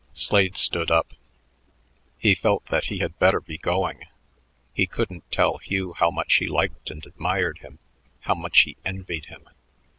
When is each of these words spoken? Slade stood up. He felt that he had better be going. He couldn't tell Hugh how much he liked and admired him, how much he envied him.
Slade 0.13 0.57
stood 0.57 0.89
up. 0.89 1.13
He 2.17 2.33
felt 2.33 2.65
that 2.69 2.85
he 2.85 2.97
had 2.97 3.19
better 3.19 3.39
be 3.39 3.59
going. 3.59 4.01
He 4.73 4.87
couldn't 4.87 5.31
tell 5.31 5.59
Hugh 5.59 5.93
how 5.93 6.09
much 6.09 6.33
he 6.39 6.47
liked 6.47 6.89
and 6.89 7.05
admired 7.05 7.59
him, 7.59 7.77
how 8.21 8.33
much 8.33 8.61
he 8.61 8.75
envied 8.83 9.25
him. 9.25 9.47